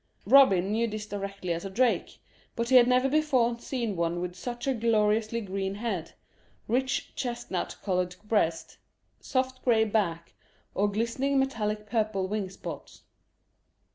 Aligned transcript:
Robin 0.25 0.71
knew 0.71 0.87
this 0.87 1.05
directly 1.05 1.53
as 1.53 1.63
a 1.63 1.69
drake, 1.69 2.17
but 2.55 2.69
he 2.69 2.75
had 2.75 2.87
never 2.87 3.07
before 3.07 3.59
seen 3.59 3.95
one 3.95 4.19
with 4.19 4.33
such 4.33 4.65
a 4.65 4.73
gloriously 4.73 5.39
green 5.41 5.75
head, 5.75 6.13
rich 6.67 7.13
chestnut 7.15 7.75
colored 7.83 8.15
breast, 8.23 8.79
soft 9.19 9.63
gray 9.63 9.83
back, 9.83 10.33
or 10.73 10.87
glistening 10.91 11.37
metallic 11.37 11.85
purple 11.87 12.27
wing 12.27 12.49
spots. 12.49 13.03